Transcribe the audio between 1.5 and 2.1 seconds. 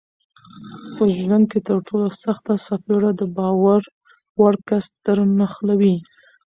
کې ترټولو